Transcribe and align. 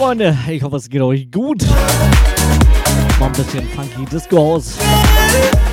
Freunde, 0.00 0.34
ich 0.48 0.62
hoffe, 0.62 0.76
es 0.76 0.88
geht 0.88 1.02
euch 1.02 1.30
gut. 1.30 1.62
Mal 3.18 3.26
ein 3.26 3.32
bisschen 3.32 3.68
funky 3.68 4.06
Disco 4.10 4.54
aus. 4.54 4.78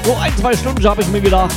So 0.04 0.16
ein, 0.18 0.36
zwei 0.36 0.54
Stunden 0.54 0.86
habe 0.86 1.02
ich 1.02 1.08
mir 1.08 1.22
gedacht. 1.22 1.56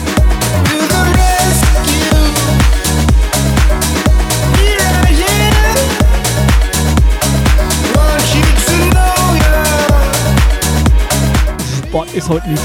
Sport 11.89 12.15
ist 12.15 12.29
heute 12.29 12.51
nicht. 12.51 12.63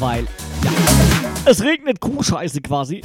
Weil, 0.00 0.26
ja, 0.64 0.70
es 1.44 1.62
regnet 1.62 2.00
Kuhscheiße 2.00 2.60
quasi. 2.60 3.02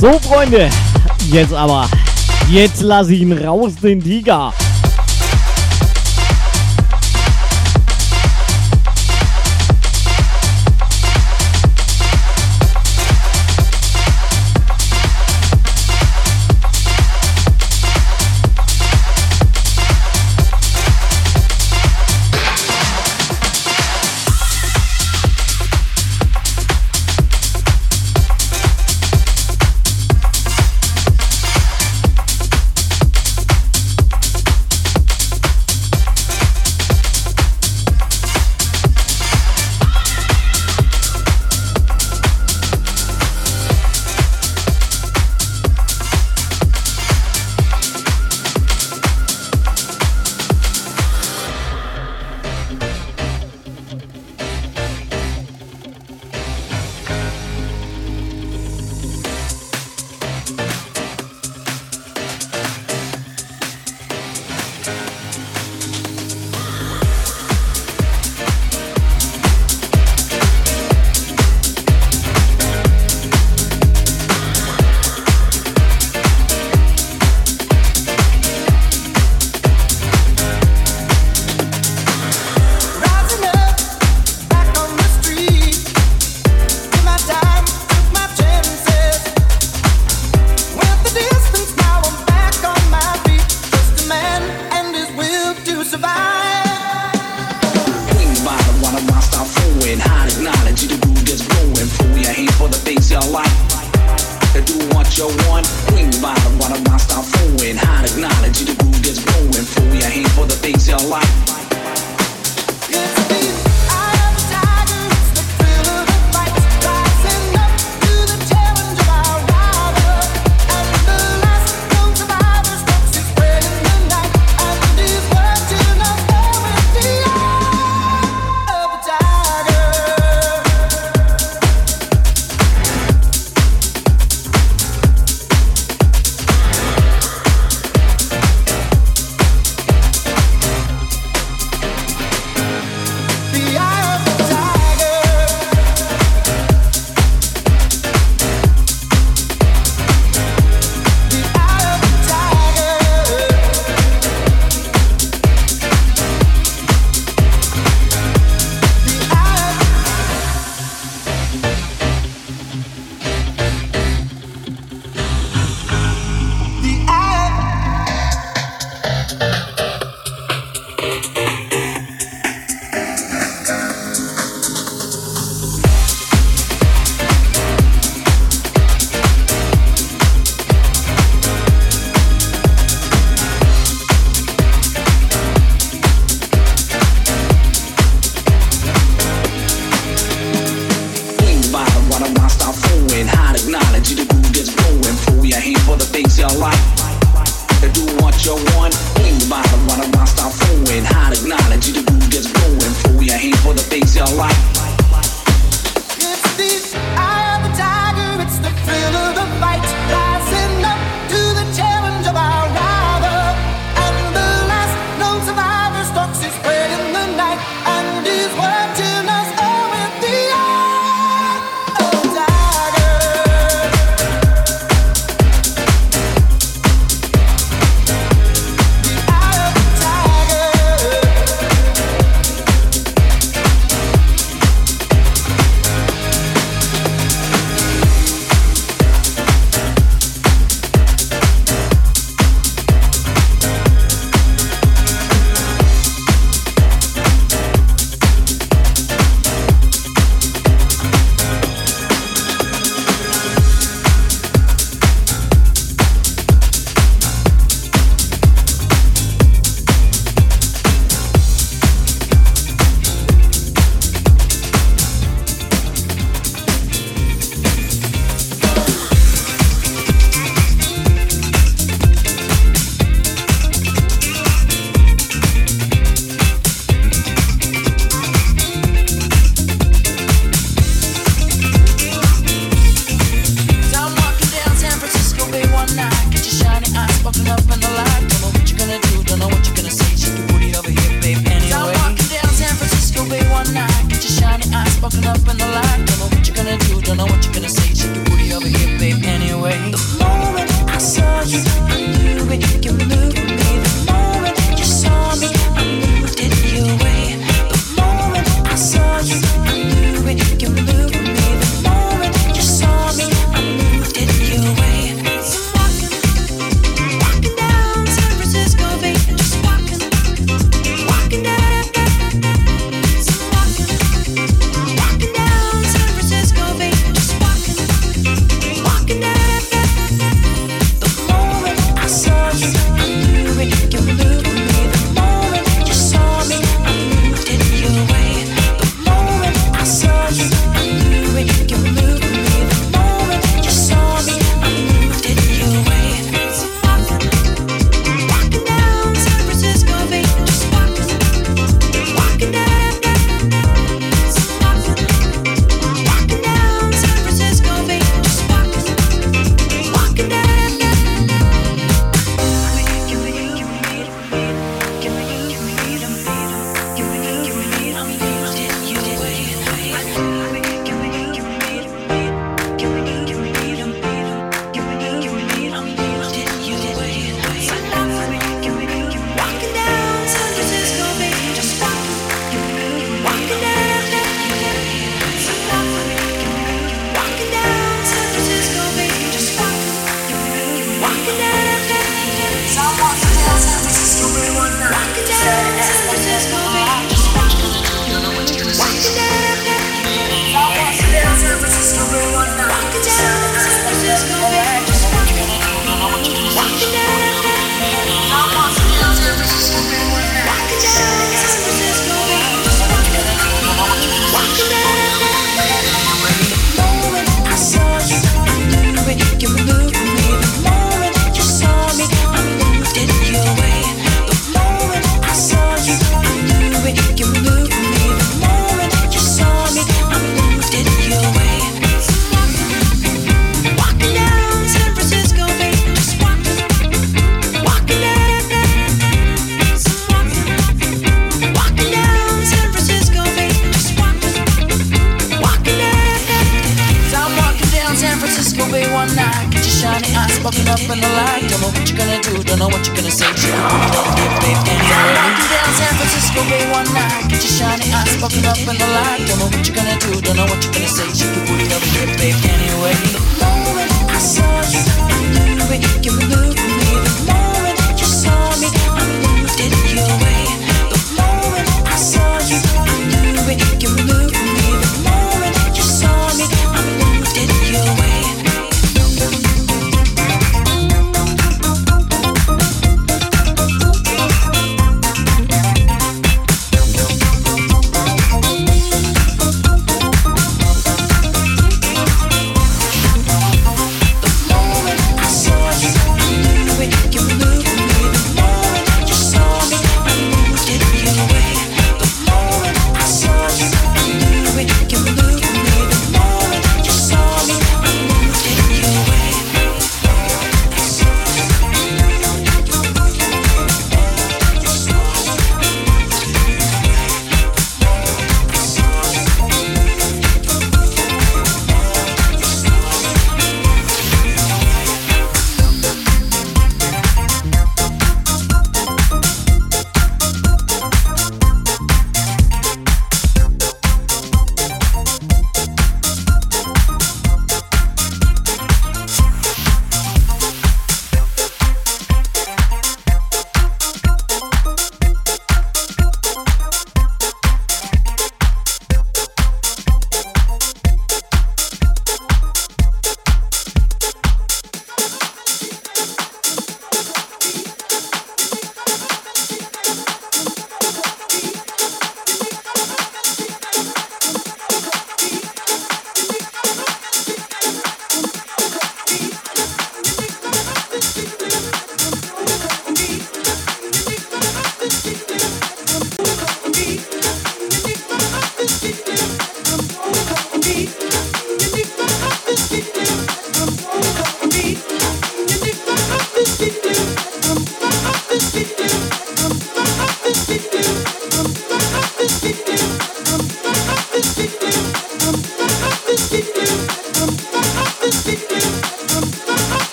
So, 0.00 0.18
Freunde, 0.18 0.70
jetzt 1.30 1.52
aber, 1.52 1.86
jetzt 2.48 2.80
lass 2.80 3.10
ich 3.10 3.20
ihn 3.20 3.32
raus, 3.32 3.72
den 3.82 4.02
Tiger. 4.02 4.50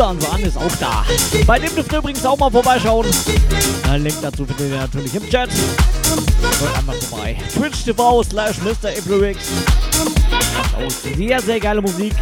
Ja, 0.00 0.14
der 0.14 0.16
gute 0.16 0.28
Ansan 0.28 0.40
ist 0.40 0.56
auch 0.56 0.76
da. 0.80 1.04
Bei 1.46 1.58
dem 1.58 1.74
dürft 1.74 1.92
ihr 1.92 1.98
übrigens 1.98 2.24
auch 2.24 2.38
mal 2.38 2.50
vorbeischauen. 2.50 3.06
Ein 3.90 4.02
Link 4.02 4.16
dazu 4.22 4.46
findet 4.46 4.70
ihr 4.70 4.78
natürlich 4.78 5.14
im 5.14 5.28
Chat. 5.28 5.50
Schaut 6.58 6.78
einmal 6.78 6.96
vorbei. 6.96 7.36
Twitch 7.52 7.84
TV 7.84 8.22
slash 8.22 8.56
Mr. 8.62 8.92
Auch 10.74 10.90
sehr, 10.90 11.42
sehr 11.42 11.60
geile 11.60 11.82
Musik. 11.82 12.14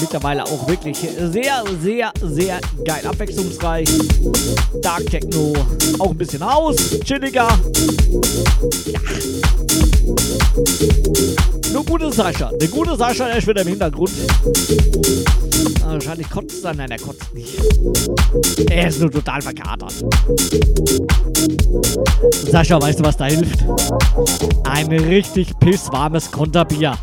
Mittlerweile 0.00 0.44
auch 0.44 0.66
wirklich 0.66 0.96
sehr, 0.98 1.62
sehr, 1.82 2.12
sehr 2.22 2.60
geil 2.86 3.06
abwechslungsreich. 3.06 3.88
Dark 4.80 5.04
Techno, 5.10 5.52
auch 5.98 6.12
ein 6.12 6.18
bisschen 6.18 6.42
Haus, 6.42 6.76
chilliger. 7.04 7.48
Ja. 8.86 9.00
Nur 11.76 11.84
gute 11.84 12.10
Sascha. 12.10 12.50
Der 12.58 12.68
gute 12.68 12.96
Sascha, 12.96 13.26
der 13.26 13.36
ist 13.36 13.46
wieder 13.46 13.60
im 13.60 13.68
Hintergrund. 13.68 14.10
Ah, 15.84 15.92
Wahrscheinlich 15.92 16.30
kotzt 16.30 16.64
er. 16.64 16.72
Nein, 16.72 16.90
er 16.90 16.98
kotzt 16.98 17.34
nicht. 17.34 17.54
Er 18.70 18.88
ist 18.88 18.98
nur 18.98 19.10
total 19.10 19.42
verkatert. 19.42 19.92
Sascha, 22.50 22.80
weißt 22.80 23.00
du, 23.00 23.04
was 23.04 23.18
da 23.18 23.26
hilft? 23.26 23.62
Ein 24.64 24.90
richtig 24.90 25.52
pisswarmes 25.58 26.30
Konterbier. 26.30 26.94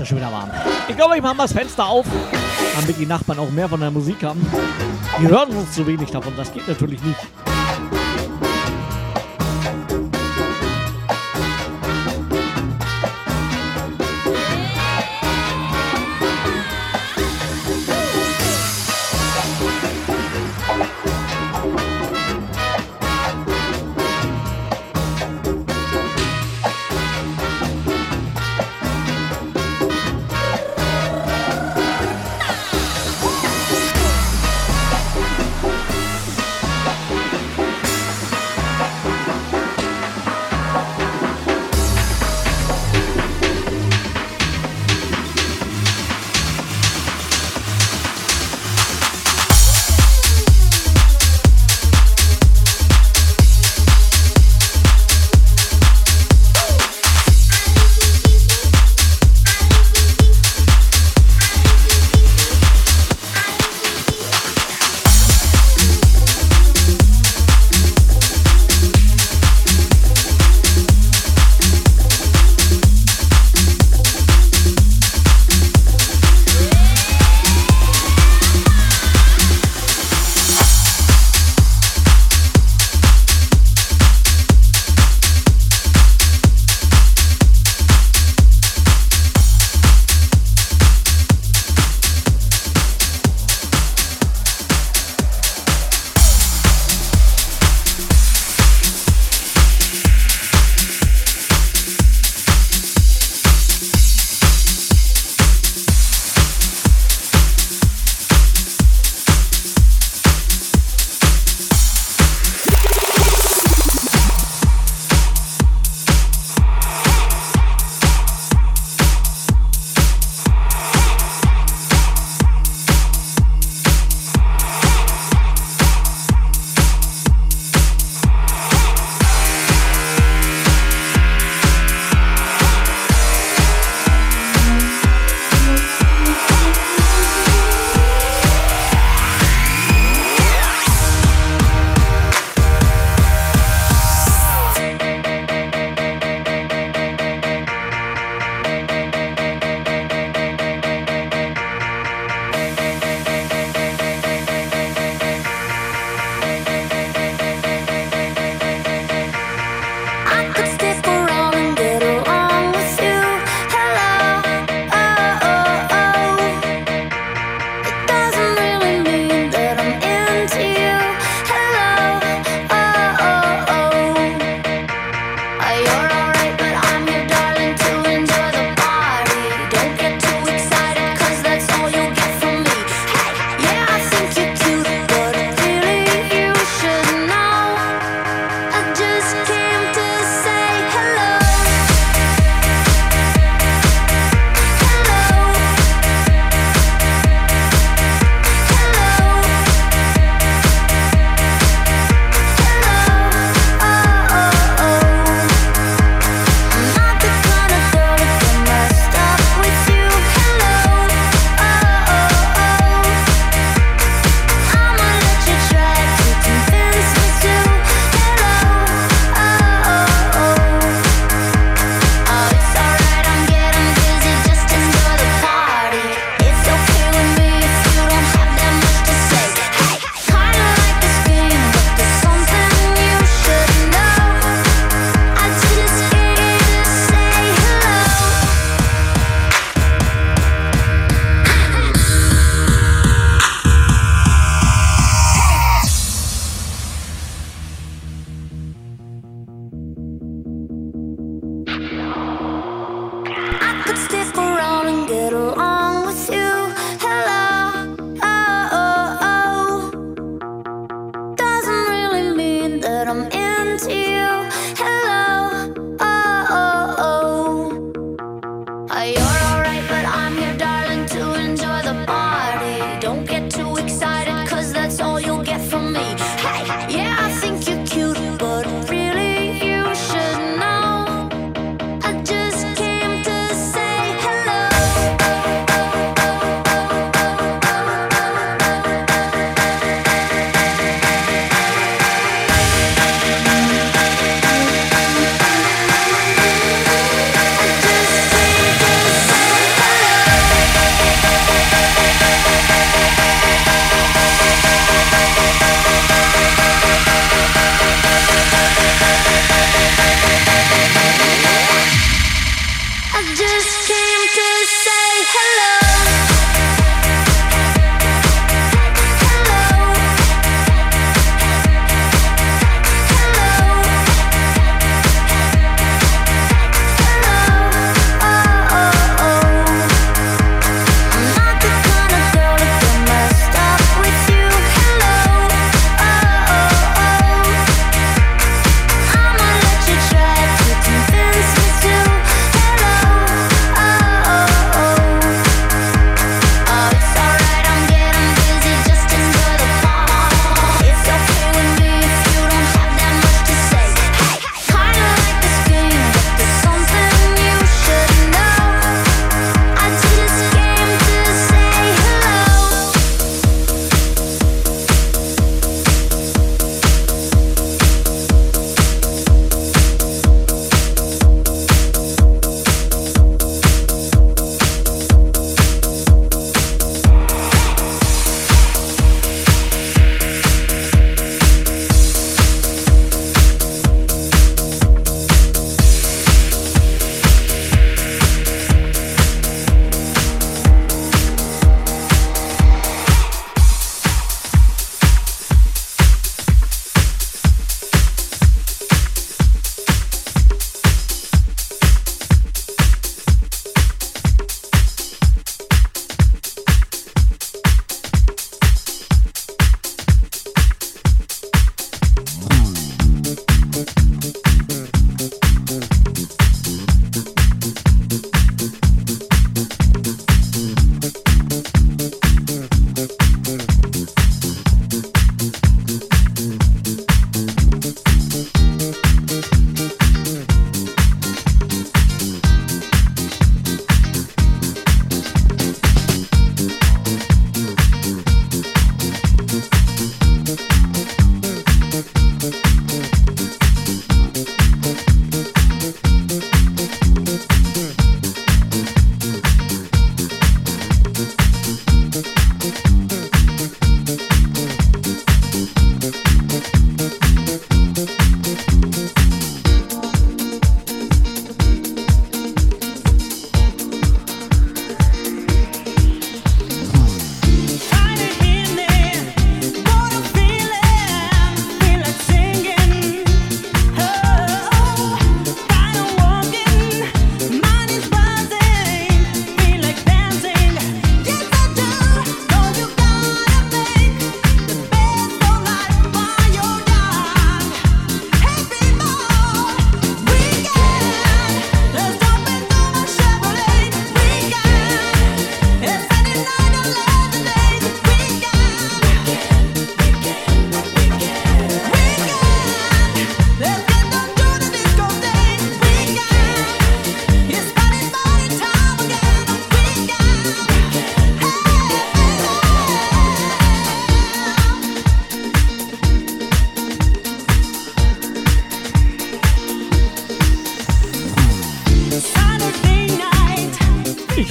ist 0.00 0.08
schon 0.08 0.18
wieder 0.18 0.32
warm. 0.32 0.50
Ich 0.88 0.96
glaube, 0.96 1.16
ich 1.16 1.22
mache 1.22 1.34
mal 1.34 1.44
das 1.44 1.52
Fenster 1.52 1.86
auf, 1.86 2.06
damit 2.78 2.98
die 2.98 3.06
Nachbarn 3.06 3.38
auch 3.38 3.50
mehr 3.50 3.68
von 3.68 3.80
der 3.80 3.90
Musik 3.90 4.22
haben. 4.22 4.44
Die 5.20 5.28
hören 5.28 5.50
uns 5.50 5.72
zu 5.72 5.86
wenig 5.86 6.10
davon, 6.10 6.32
das 6.36 6.52
geht 6.52 6.66
natürlich 6.66 7.02
nicht. 7.02 7.18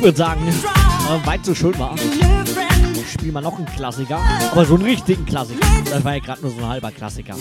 Würde 0.10 0.18
sagen, 0.18 0.48
äh, 0.48 1.27
weil 1.27 1.40
es 1.40 1.45
so 1.45 1.53
schön 1.53 1.77
war, 1.77 1.95
spielen 3.11 3.34
wir 3.34 3.41
noch 3.41 3.57
einen 3.57 3.68
Klassiker. 3.68 4.19
Aber 4.52 4.65
so 4.65 4.73
einen 4.73 4.84
richtigen 4.84 5.23
Klassiker. 5.23 5.60
Das 5.86 6.03
war 6.03 6.15
ja 6.15 6.19
gerade 6.19 6.41
nur 6.41 6.52
so 6.52 6.57
ein 6.57 6.68
halber 6.68 6.91
Klassiker. 6.91 7.36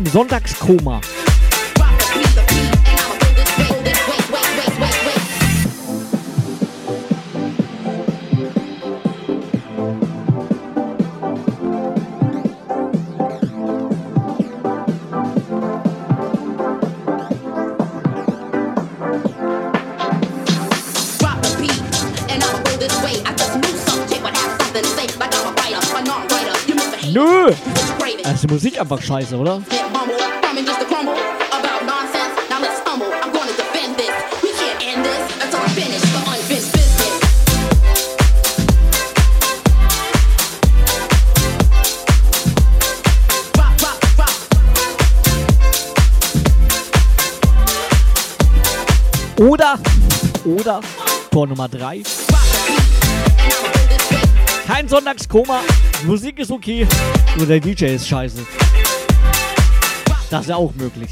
im 0.00 0.06
Sonntagskoma. 0.06 1.00
Nö! 27.12 27.50
Das 28.22 28.34
ist 28.34 28.42
die 28.44 28.46
Musik 28.46 28.80
einfach 28.80 29.02
scheiße, 29.02 29.36
oder? 29.36 29.60
Oder, 49.40 49.78
oder 50.44 50.82
Tor 51.30 51.46
Nummer 51.46 51.66
3. 51.66 52.02
Kein 54.66 54.86
Sonntagskoma, 54.86 55.62
Musik 56.04 56.40
ist 56.40 56.50
okay, 56.50 56.86
nur 57.38 57.46
der 57.46 57.58
DJ 57.58 57.86
ist 57.86 58.06
scheiße. 58.06 58.46
Das 60.28 60.42
ist 60.42 60.48
ja 60.50 60.56
auch 60.56 60.74
möglich. 60.74 61.08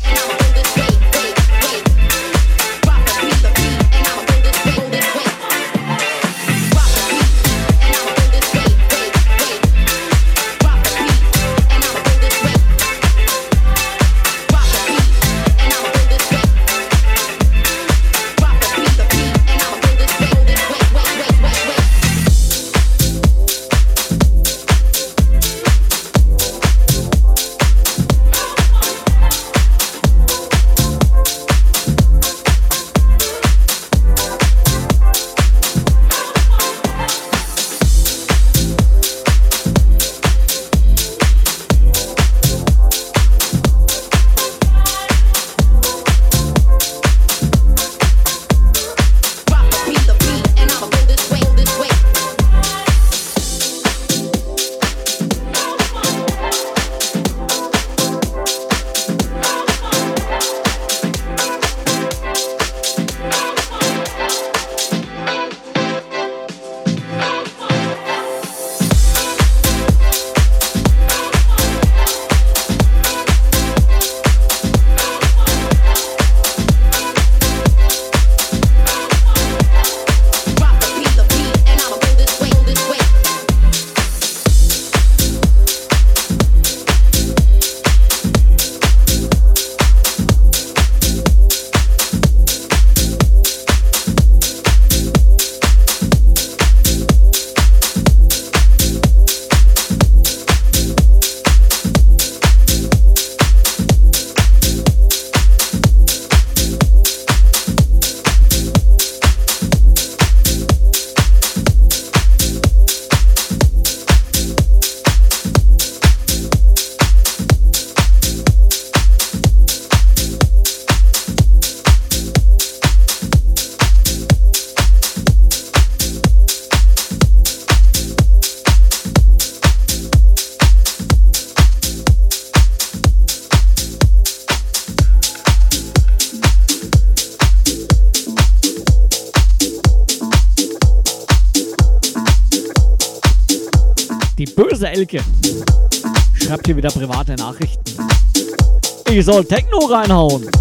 soll 149.29 149.45
Techno 149.45 149.87
reinhauen. 149.87 150.58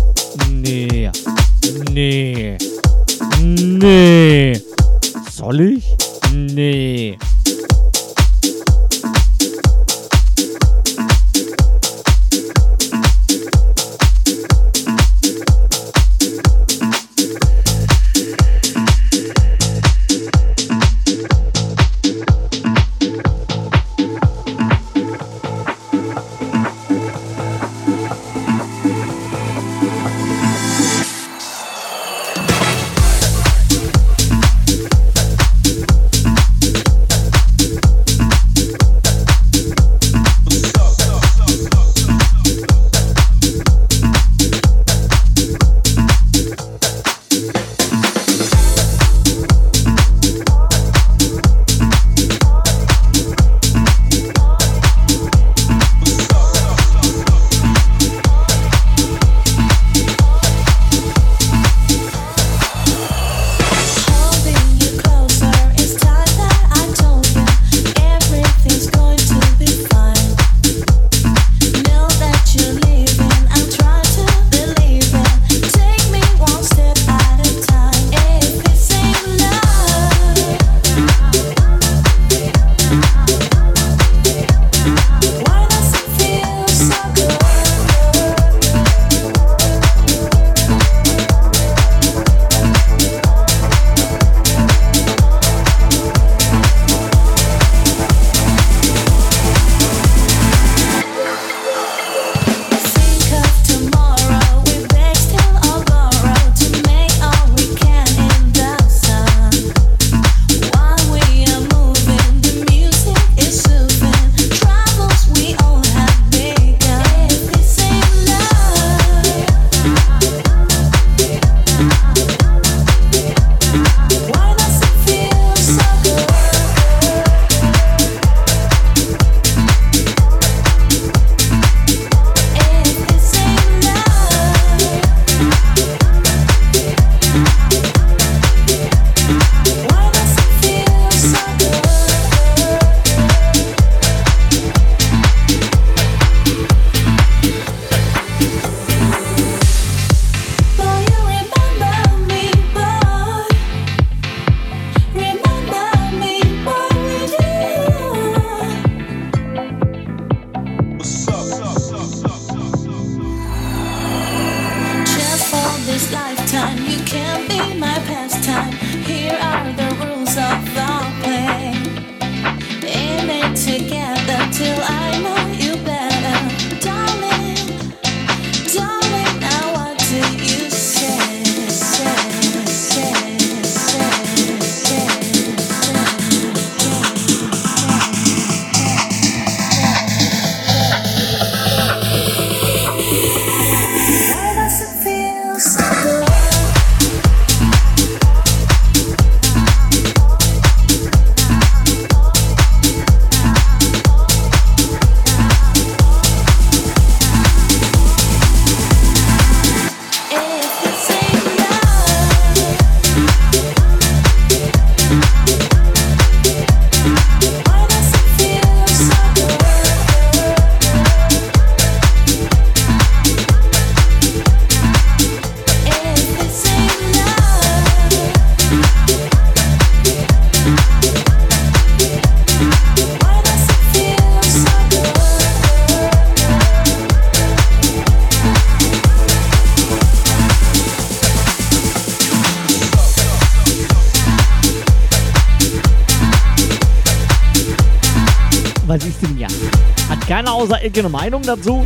Hat 250.38 250.46
keiner 250.46 250.56
außer 250.56 250.84
Ecke 250.84 251.00
eine 251.00 251.10
Meinung 251.10 251.42
dazu? 251.42 251.84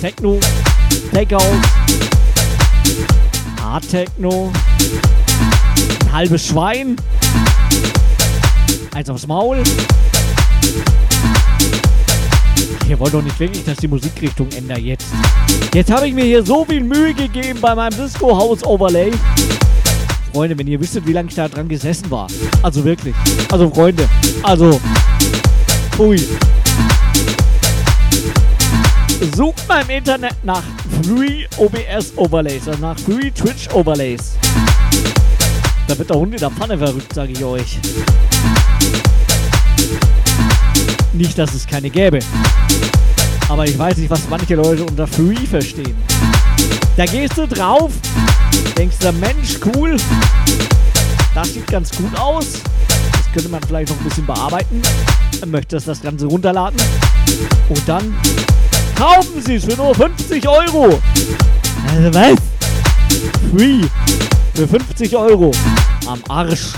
Techno, 0.00 0.38
Takeout, 1.12 1.40
Hard 3.60 3.90
Techno, 3.90 4.52
ein 6.04 6.12
halbes 6.12 6.46
Schwein, 6.46 6.94
eins 8.94 9.10
aufs 9.10 9.26
Maul. 9.26 9.60
Ihr 12.88 12.96
wollt 13.00 13.12
doch 13.12 13.22
nicht 13.22 13.40
wirklich, 13.40 13.64
dass 13.64 13.78
die 13.78 13.88
Musikrichtung 13.88 14.48
ändert 14.52 14.78
jetzt. 14.78 15.08
Jetzt 15.74 15.90
habe 15.90 16.06
ich 16.06 16.14
mir 16.14 16.24
hier 16.24 16.44
so 16.44 16.64
viel 16.64 16.84
Mühe 16.84 17.12
gegeben 17.12 17.58
bei 17.60 17.74
meinem 17.74 17.96
Disco 17.96 18.36
House 18.36 18.62
Overlay. 18.62 19.10
Freunde, 20.32 20.56
wenn 20.56 20.68
ihr 20.68 20.80
wüsstet, 20.80 21.04
wie 21.08 21.12
lange 21.12 21.28
ich 21.28 21.34
da 21.34 21.48
dran 21.48 21.66
gesessen 21.68 22.08
war. 22.08 22.28
Also 22.62 22.84
wirklich. 22.84 23.16
Also 23.50 23.68
Freunde. 23.68 24.08
Also. 24.44 24.80
Ui. 25.98 26.20
Sucht 29.36 29.68
mal 29.68 29.82
im 29.82 29.90
Internet 29.90 30.34
nach 30.44 30.62
Free 31.02 31.44
OBS 31.58 32.16
Overlays, 32.16 32.66
also 32.66 32.80
nach 32.80 32.98
Free 32.98 33.30
Twitch 33.30 33.68
Overlays. 33.74 34.32
Da 35.86 35.98
wird 35.98 36.08
der 36.08 36.16
Hund 36.16 36.32
in 36.32 36.40
der 36.40 36.50
Pfanne 36.50 36.78
verrückt, 36.78 37.12
sage 37.12 37.32
ich 37.32 37.44
euch. 37.44 37.78
Nicht, 41.12 41.38
dass 41.38 41.52
es 41.52 41.66
keine 41.66 41.90
gäbe. 41.90 42.20
Aber 43.50 43.66
ich 43.66 43.78
weiß 43.78 43.98
nicht, 43.98 44.08
was 44.08 44.22
manche 44.30 44.54
Leute 44.54 44.84
unter 44.84 45.06
Free 45.06 45.46
verstehen. 45.46 45.96
Da 46.96 47.04
gehst 47.04 47.36
du 47.36 47.46
drauf, 47.46 47.92
denkst 48.78 48.96
du, 49.00 49.12
Mensch, 49.12 49.58
cool. 49.74 49.96
Das 51.34 51.52
sieht 51.52 51.66
ganz 51.66 51.90
gut 51.90 52.18
aus. 52.18 52.62
Das 52.88 53.32
könnte 53.34 53.48
man 53.50 53.62
vielleicht 53.62 53.90
noch 53.90 53.98
ein 53.98 54.04
bisschen 54.04 54.26
bearbeiten. 54.26 54.80
Dann 55.40 55.50
möchtest 55.50 55.88
das 55.88 56.00
Ganze 56.00 56.26
runterladen. 56.26 56.80
Und 57.68 57.82
dann 57.86 58.14
kaufen 59.00 59.42
sie 59.42 59.54
es 59.54 59.64
für 59.64 59.76
nur 59.76 59.94
50 59.94 60.46
Euro. 60.46 61.00
Also 61.88 62.14
was? 62.14 62.36
Free. 63.50 63.80
Für 64.54 64.68
50 64.68 65.16
Euro. 65.16 65.52
Am 66.06 66.22
Arsch. 66.28 66.74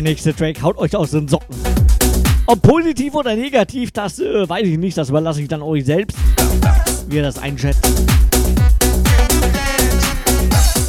Der 0.00 0.08
nächste 0.08 0.34
Track 0.34 0.62
haut 0.62 0.78
euch 0.78 0.96
aus 0.96 1.10
den 1.10 1.28
Socken. 1.28 1.54
Ob 2.46 2.62
positiv 2.62 3.14
oder 3.14 3.36
negativ, 3.36 3.90
das 3.90 4.18
äh, 4.18 4.48
weiß 4.48 4.66
ich 4.66 4.78
nicht. 4.78 4.96
Das 4.96 5.10
überlasse 5.10 5.42
ich 5.42 5.48
dann 5.48 5.60
euch 5.60 5.84
selbst, 5.84 6.16
wie 7.08 7.16
ihr 7.16 7.22
das 7.22 7.38
einschätzt. 7.38 7.86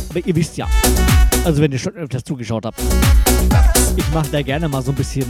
Aber 0.10 0.26
ihr 0.26 0.34
wisst 0.34 0.56
ja, 0.56 0.66
also 1.44 1.62
wenn 1.62 1.74
ihr 1.74 1.78
schon 1.78 1.94
öfters 1.96 2.24
zugeschaut 2.24 2.66
habt, 2.66 2.80
ich 3.98 4.14
mache 4.14 4.30
da 4.32 4.42
gerne 4.42 4.70
mal 4.70 4.82
so 4.82 4.94
ein 4.94 4.96
bisschen 4.96 5.26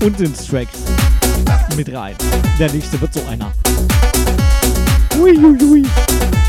Unsinnstracks 0.00 0.78
mit 1.76 1.92
rein. 1.92 2.14
Der 2.56 2.70
nächste 2.70 3.00
wird 3.00 3.14
so 3.14 3.22
einer. 3.28 3.50
Uiuiui. 5.18 5.84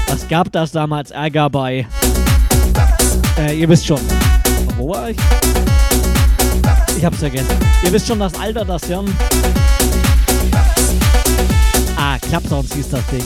Was 0.08 0.28
gab 0.28 0.52
das 0.52 0.72
damals 0.72 1.10
Ärger 1.10 1.50
bei 1.50 1.88
äh, 3.40 3.60
ihr 3.60 3.68
wisst 3.68 3.88
schon. 3.88 4.02
Wo 4.78 4.90
war 4.90 5.10
ich? 5.10 5.18
Ich 7.00 7.06
hab's 7.06 7.20
vergessen. 7.20 7.56
Ihr 7.82 7.94
wisst 7.94 8.08
schon 8.08 8.20
das 8.20 8.38
Alter, 8.38 8.66
das 8.66 8.86
Jan. 8.90 9.06
Ah, 11.96 12.18
Klappsounds 12.20 12.74
hieß 12.74 12.90
das 12.90 13.06
Ding. 13.08 13.24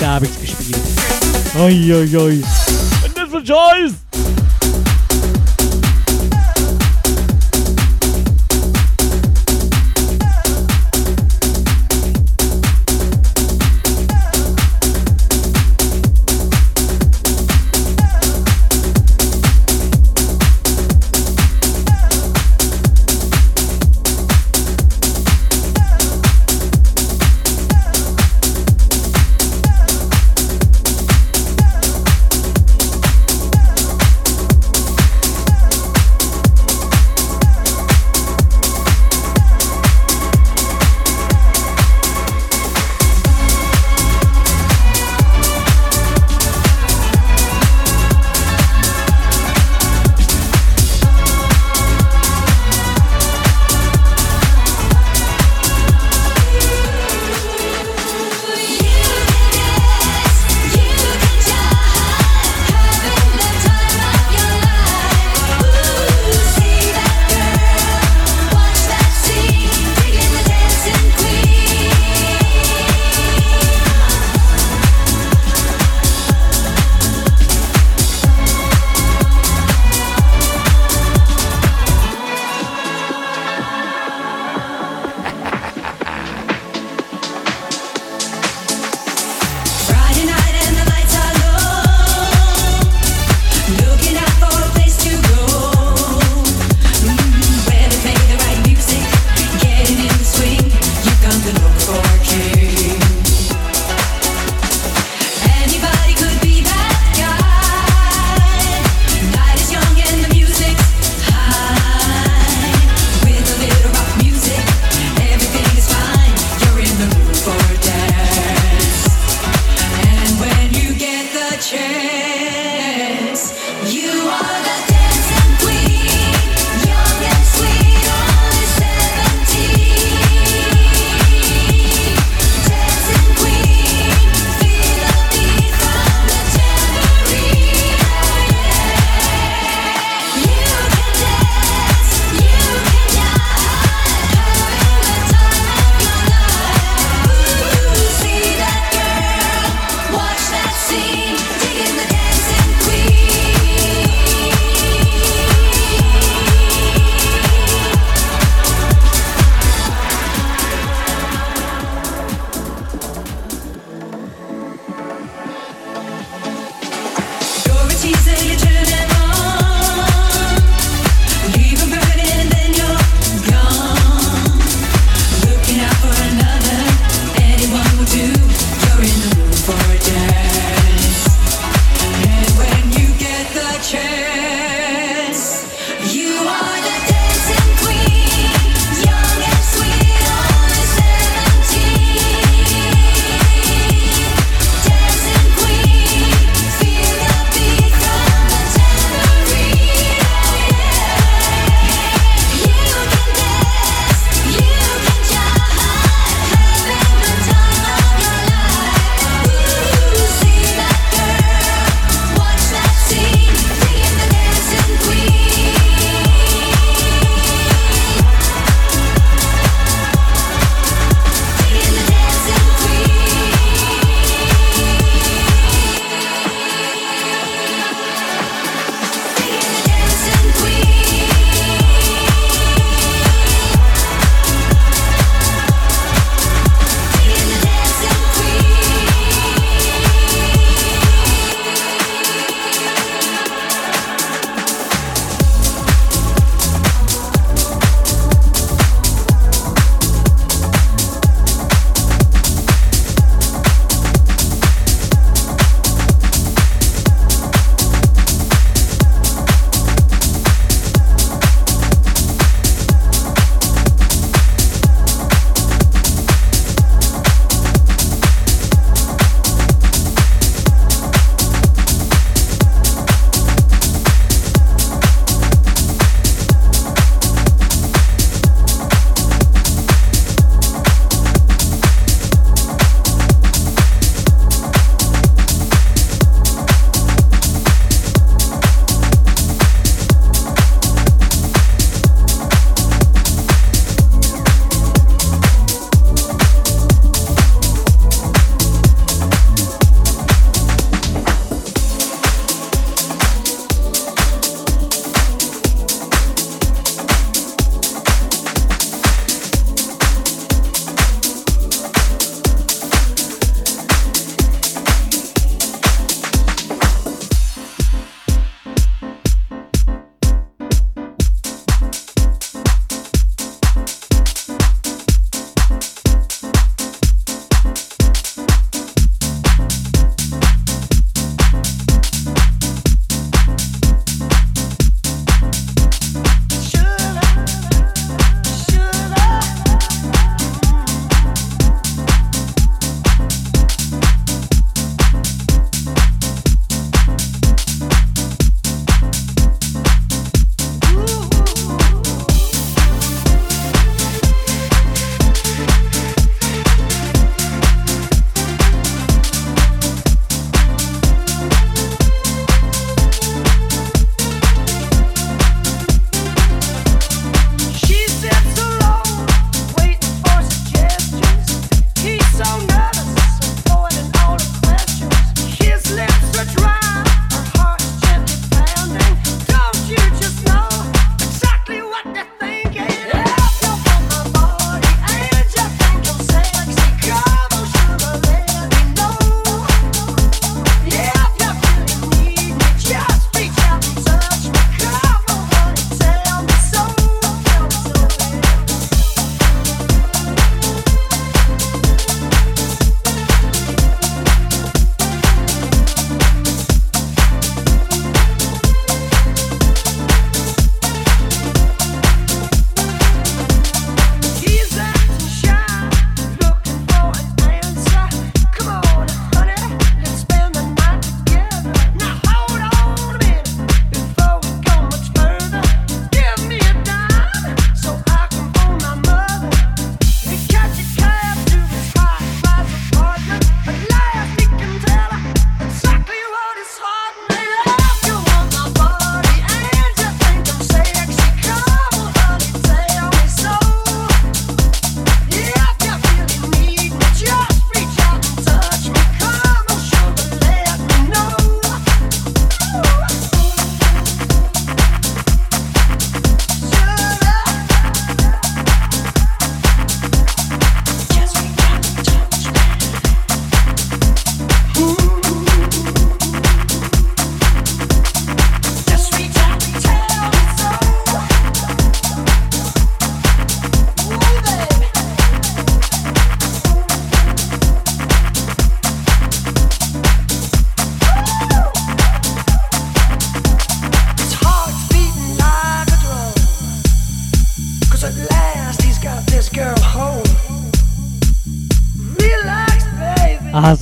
Da 0.00 0.14
hab 0.14 0.22
ich's 0.22 0.40
gespielt. 0.40 0.80
Oi, 1.54 1.92
oi, 1.92 2.16
oi. 2.16 2.42
And 3.04 3.14
that's 3.14 3.30
for 3.30 3.42
choice! 3.42 4.01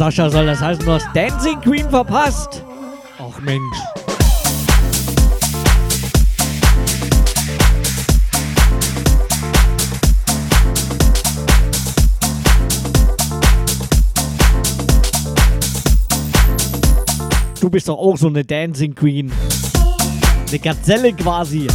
Sascha, 0.01 0.31
soll 0.31 0.47
das 0.47 0.62
heißen, 0.62 0.82
du 0.82 0.93
hast 0.93 1.09
Dancing 1.12 1.60
Queen 1.60 1.90
verpasst? 1.90 2.64
Ach 3.18 3.39
Mensch. 3.40 3.77
Du 17.60 17.68
bist 17.68 17.86
doch 17.86 17.98
auch 17.98 18.16
so 18.16 18.28
eine 18.28 18.43
Dancing 18.43 18.94
Queen. 18.94 19.31
Eine 20.48 20.59
Gazelle 20.60 21.12
quasi. 21.12 21.66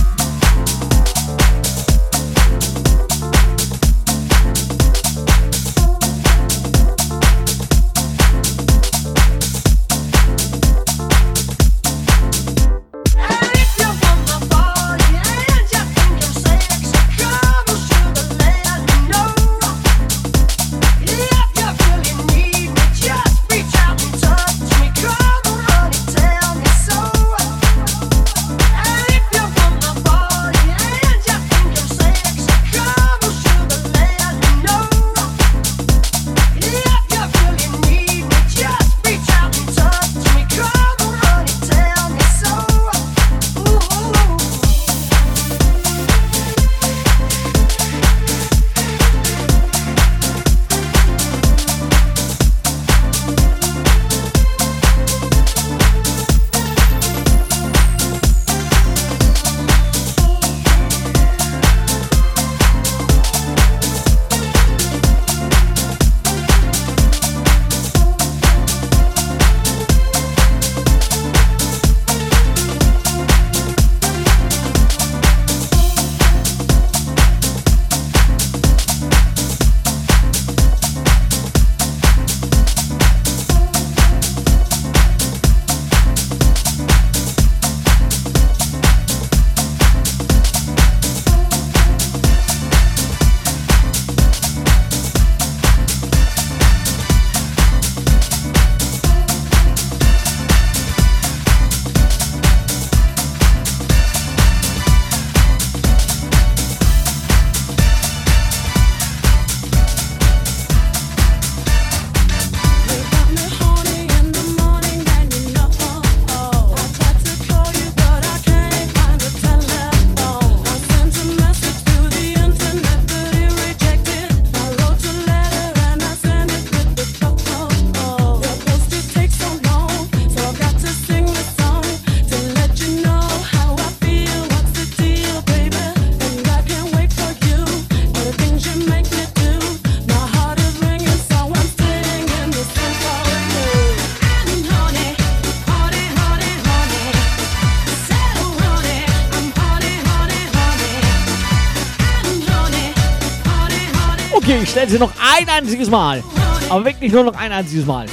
Sie 154.88 155.00
noch 155.00 155.12
ein 155.38 155.50
einziges 155.50 155.90
Mal. 155.90 156.24
Aber 156.70 156.86
wirklich 156.86 157.12
nur 157.12 157.24
noch 157.24 157.36
ein 157.36 157.52
einziges 157.52 157.86
Mal. 157.86 158.06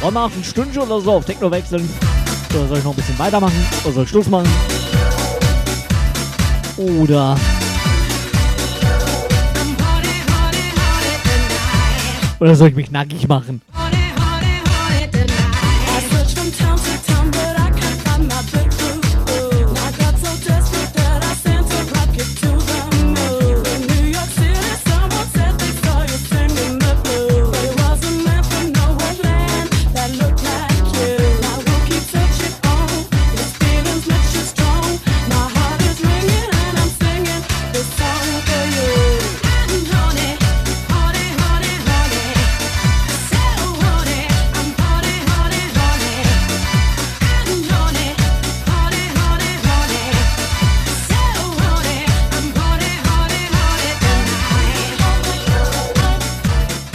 Wollen 0.00 0.14
wir 0.14 0.20
noch 0.20 0.36
ein 0.36 0.44
Stündchen 0.44 0.82
oder 0.82 1.00
so 1.00 1.12
auf 1.12 1.24
Techno 1.24 1.50
wechseln? 1.50 1.88
Oder 2.50 2.68
soll 2.68 2.78
ich 2.78 2.84
noch 2.84 2.92
ein 2.92 2.96
bisschen 2.96 3.18
weitermachen? 3.18 3.66
Oder 3.82 3.92
soll 3.94 4.04
ich 4.04 4.10
Schluss 4.10 4.28
machen? 4.28 4.48
Oder. 6.76 7.36
Oder 12.40 12.54
soll 12.54 12.68
ich 12.68 12.74
mich 12.74 12.90
nackig 12.90 13.26
machen? 13.26 13.62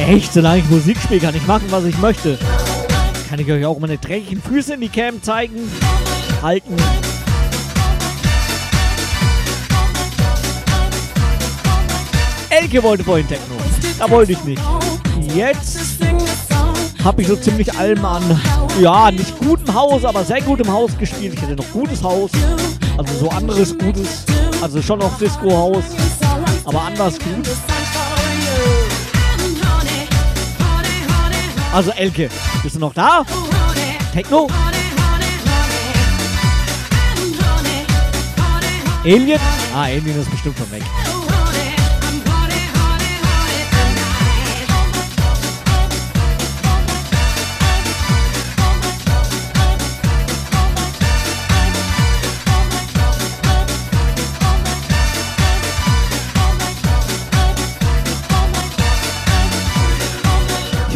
Echt, 0.10 0.34
solange 0.34 0.58
ich 0.58 0.70
Musik 0.72 0.98
spiele, 0.98 1.20
kann 1.20 1.36
ich 1.36 1.46
machen, 1.46 1.66
was 1.70 1.86
ich 1.86 1.96
möchte. 2.00 2.40
Kann 3.30 3.38
ich 3.38 3.52
euch 3.52 3.64
auch 3.64 3.78
meine 3.78 3.96
dreckigen 4.00 4.42
Füße 4.42 4.74
in 4.74 4.82
die 4.82 4.90
Cam 4.90 5.22
zeigen, 5.22 5.72
halten. 6.42 6.76
Elke 12.50 12.82
wollte 12.82 13.04
vorhin 13.04 13.28
Techno. 13.28 13.54
Da 14.00 14.10
wollte 14.10 14.32
ich 14.32 14.44
nicht. 14.46 14.62
Jetzt 15.36 16.00
habe 17.04 17.22
ich 17.22 17.28
so 17.28 17.36
ziemlich 17.36 17.72
allem 17.78 18.04
an, 18.04 18.42
ja, 18.82 19.12
nicht 19.12 19.38
gutem 19.38 19.72
Haus, 19.72 20.06
aber 20.06 20.24
sehr 20.24 20.42
gutem 20.42 20.72
Haus 20.72 20.98
gespielt. 20.98 21.36
Ich 21.36 21.42
hatte 21.44 21.56
noch 21.56 21.70
gutes 21.72 22.02
Haus, 22.02 22.32
also 22.98 23.14
so 23.20 23.30
anderes 23.30 23.78
Gutes, 23.78 24.26
also 24.60 24.82
schon 24.82 24.98
noch 24.98 25.16
Disco-Haus, 25.20 25.84
aber 26.66 26.82
anders 26.82 27.20
gut. 27.20 27.48
Also 31.72 31.92
Elke, 31.92 32.30
bist 32.64 32.76
du 32.76 32.80
noch 32.80 32.94
da? 32.94 33.24
Techno? 34.12 34.48
Alien? 39.04 39.40
Ah, 39.74 39.84
Alien 39.84 40.20
ist 40.20 40.32
bestimmt 40.32 40.58
schon 40.58 40.72
weg. 40.72 40.84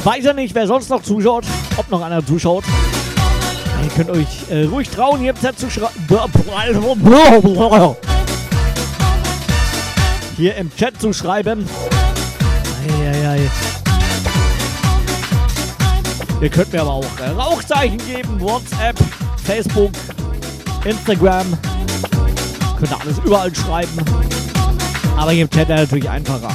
Weiß 0.03 0.25
ja 0.25 0.33
nicht, 0.33 0.53
wer 0.53 0.67
sonst 0.67 0.89
noch 0.89 1.01
zuschaut, 1.01 1.45
ob 1.77 1.89
noch 1.89 2.01
einer 2.01 2.25
zuschaut. 2.25 2.65
Ihr 3.83 3.89
könnt 3.89 4.09
euch 4.09 4.27
äh, 4.49 4.65
ruhig 4.65 4.89
trauen, 4.89 5.21
hier 5.21 5.31
im 5.31 5.39
Chat 5.39 5.57
zu 5.57 5.69
schreiben. 5.69 5.93
Hier 10.35 10.55
im 10.57 10.75
Chat 10.75 10.99
zu 10.99 11.13
schreiben. 11.13 11.65
Eieiei. 12.85 13.49
Ihr 16.41 16.49
könnt 16.49 16.73
mir 16.73 16.81
aber 16.81 16.91
auch 16.91 17.19
äh, 17.21 17.29
Rauchzeichen 17.29 17.97
geben, 17.99 18.41
WhatsApp, 18.41 18.97
Facebook, 19.45 19.91
Instagram. 20.83 21.57
Könnt 22.77 22.91
ihr 22.91 23.01
alles 23.01 23.17
überall 23.23 23.55
schreiben. 23.55 24.03
Aber 25.17 25.31
hier 25.31 25.43
im 25.43 25.49
Chat 25.49 25.69
wäre 25.69 25.81
natürlich 25.81 26.09
einfacher. 26.09 26.49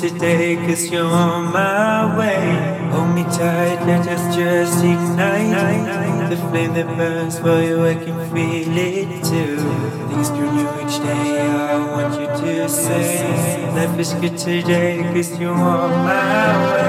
Today, 0.00 0.56
cause 0.56 0.90
you're 0.90 1.04
on 1.04 1.52
my 1.52 2.16
way. 2.16 2.88
Hold 2.90 3.14
me 3.14 3.22
tight, 3.24 3.84
let 3.86 4.08
us 4.08 4.34
just 4.34 4.82
ignite 4.82 6.30
the 6.30 6.36
flame 6.48 6.72
that 6.72 6.86
burns 6.96 7.38
for 7.38 7.60
you. 7.60 7.84
I 7.84 7.94
can 7.94 8.18
feel 8.32 8.76
it 8.76 9.24
too. 9.24 9.58
Things 10.08 10.30
turn 10.30 10.56
new 10.56 10.68
each 10.80 10.98
day, 11.04 11.40
I 11.40 11.76
want 11.92 12.18
you 12.18 12.28
to 12.28 12.68
say, 12.68 13.70
Life 13.74 13.98
is 13.98 14.14
good 14.14 14.38
today, 14.38 15.02
cause 15.12 15.38
you're 15.38 15.52
on 15.52 15.90
my 15.90 16.74
way. 16.74 16.79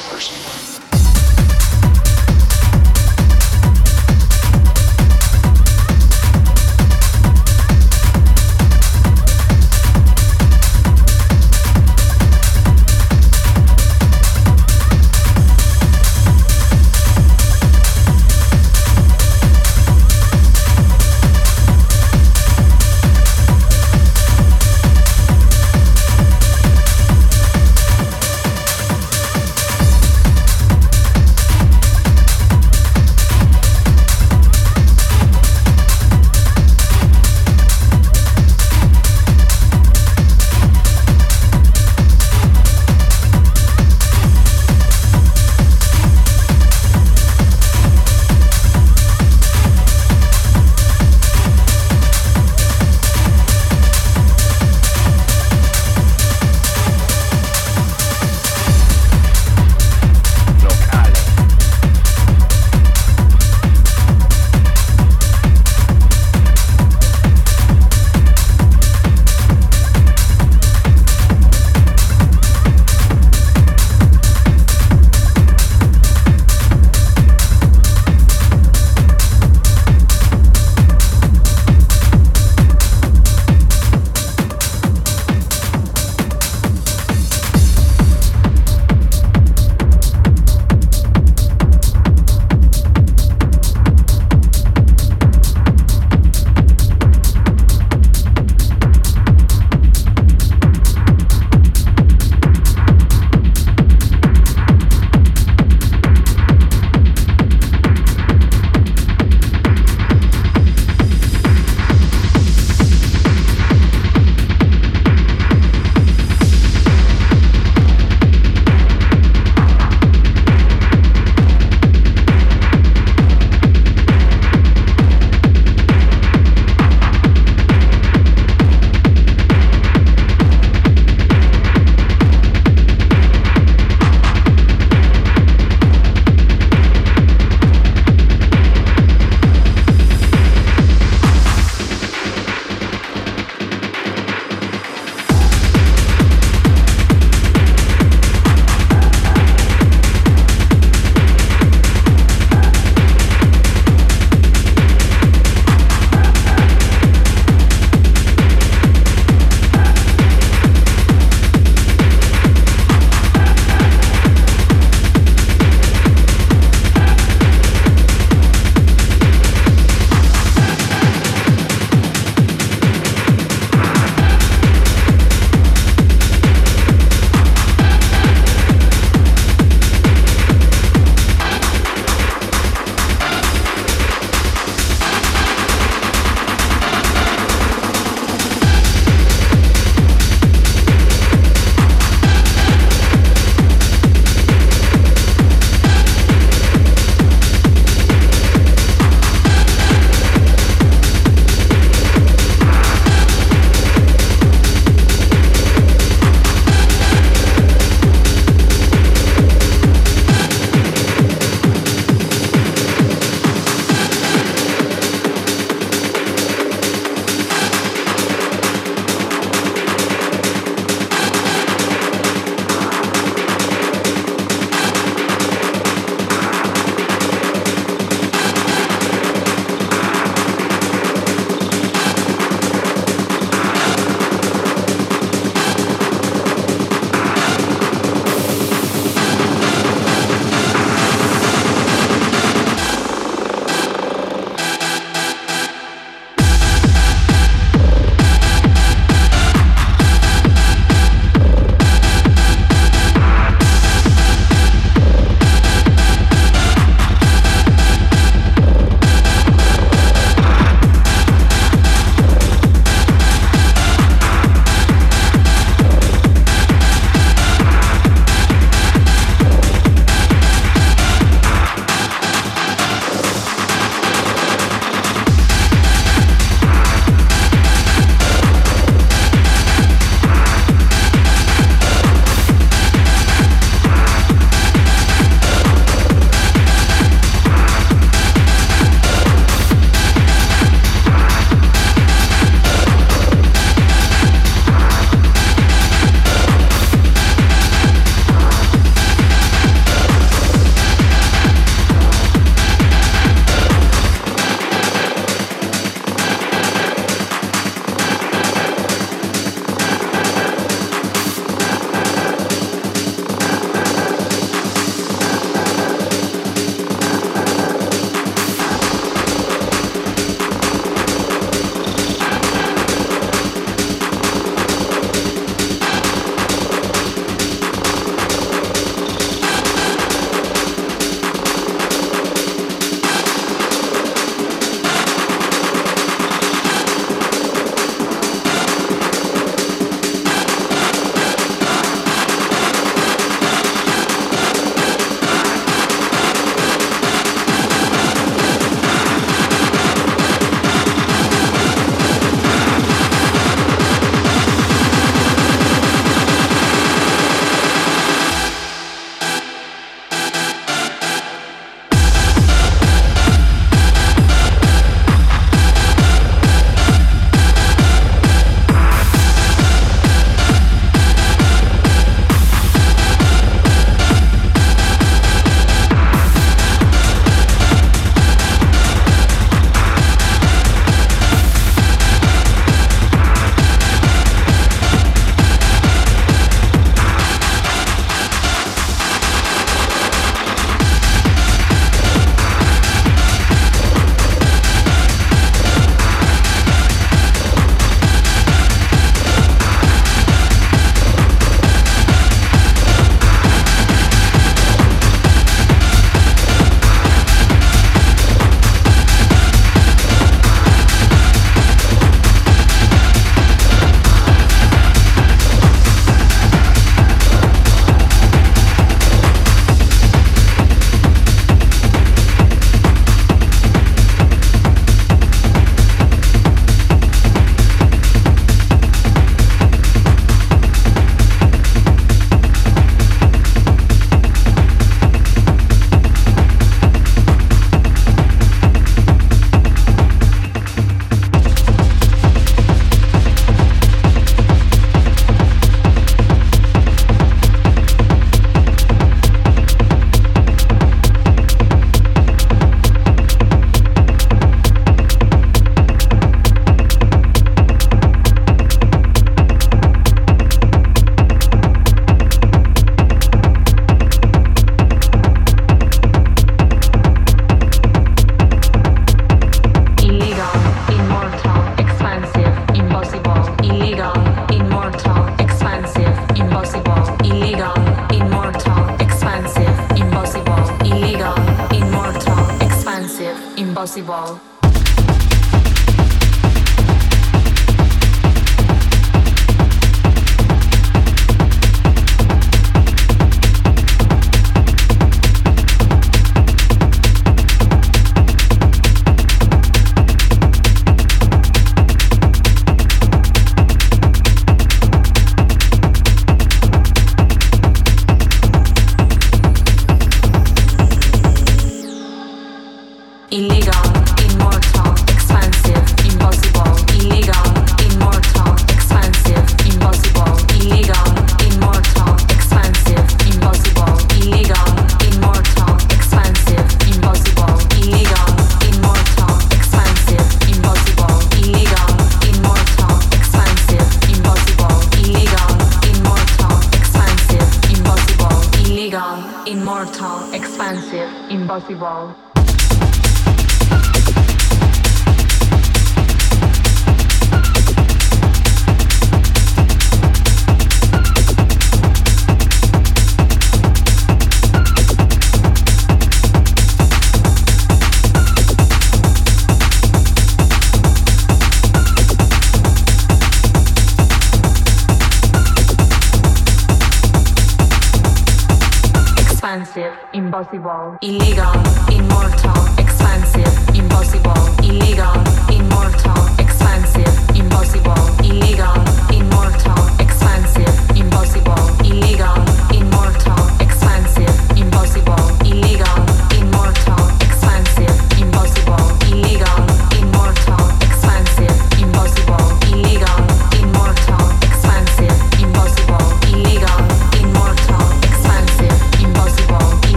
person. 0.00 0.71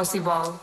possible. 0.00 0.59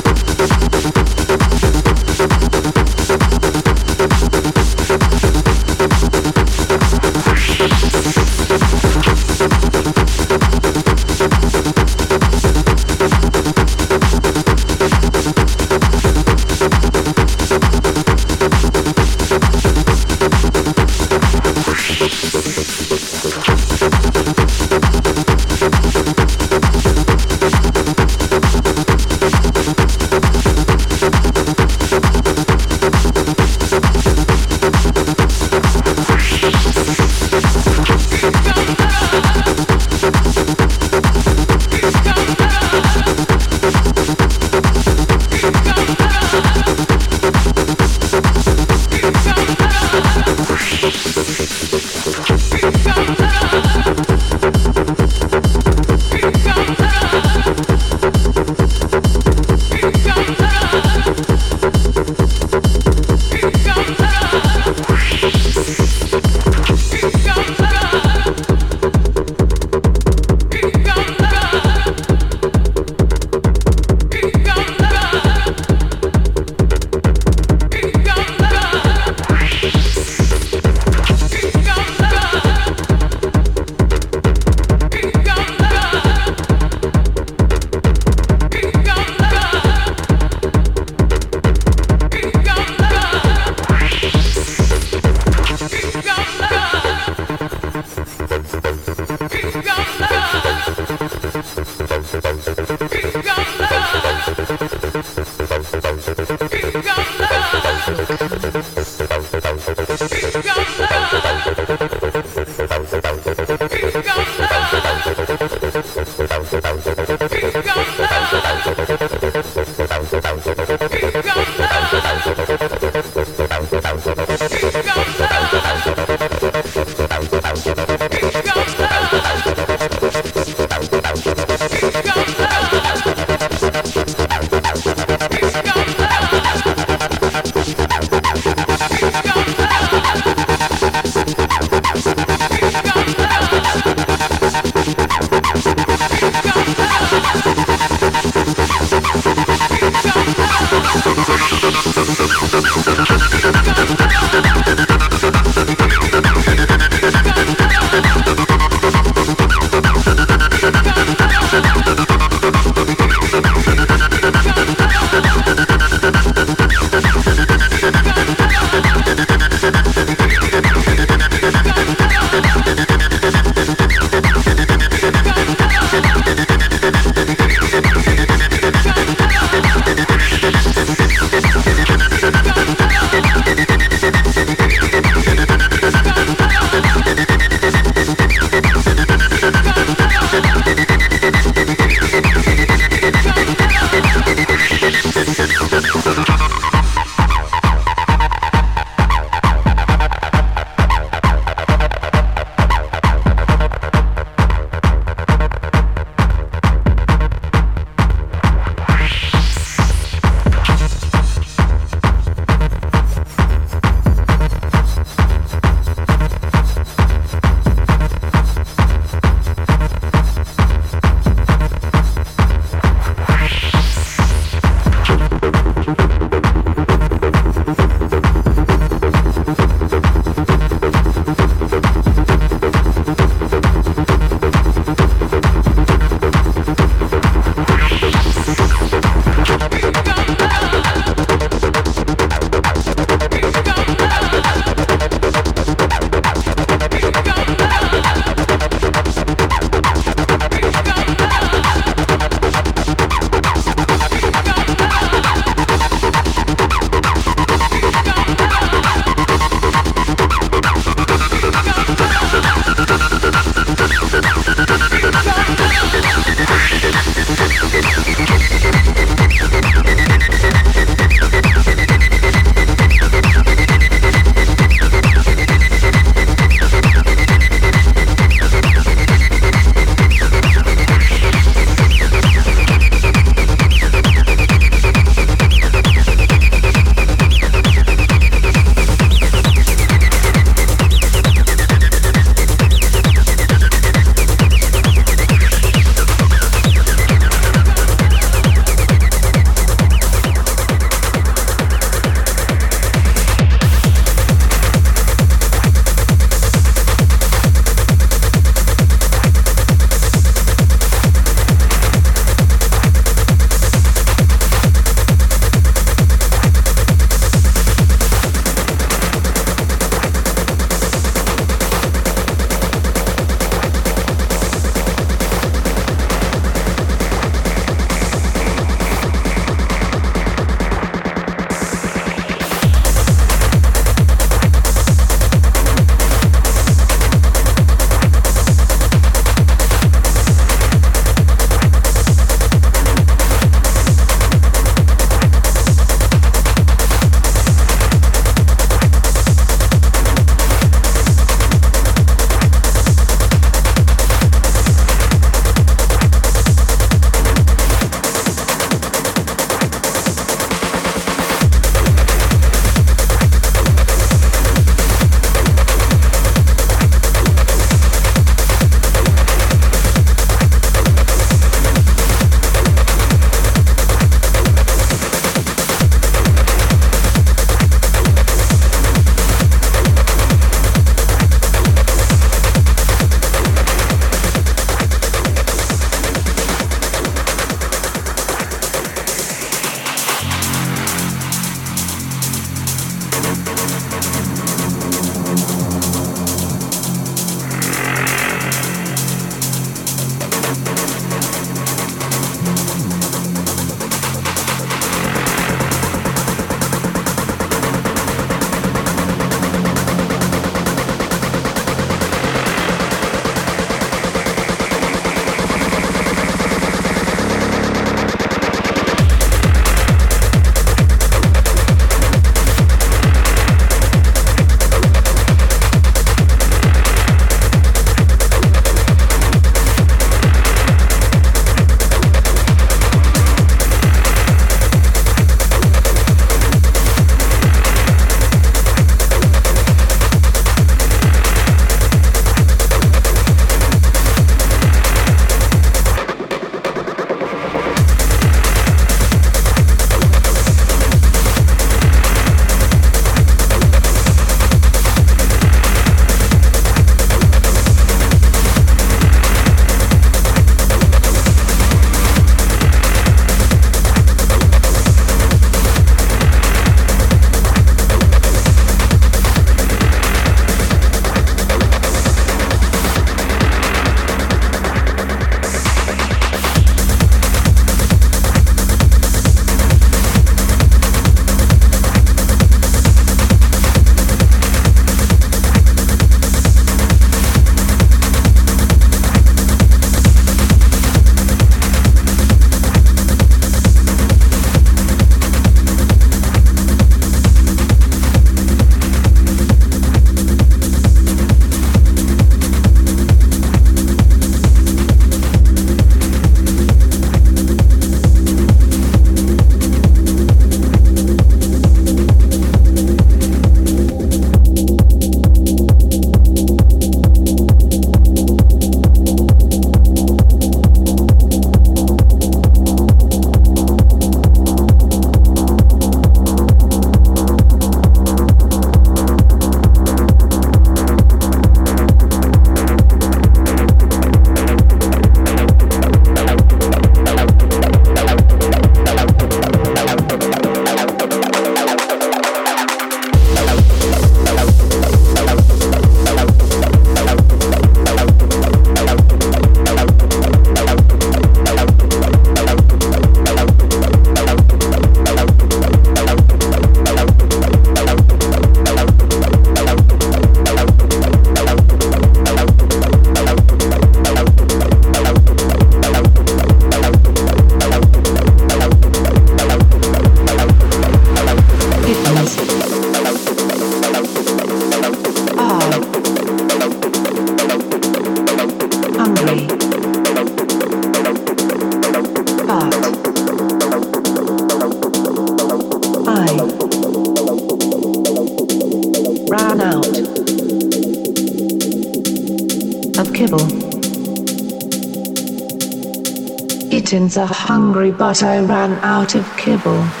Are 597.17 597.27
hungry, 597.27 597.91
but 597.91 598.23
I 598.23 598.39
ran 598.39 598.79
out 598.83 599.15
of 599.15 599.35
kibble. 599.37 600.00